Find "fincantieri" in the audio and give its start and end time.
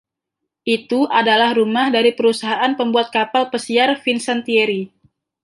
4.03-4.81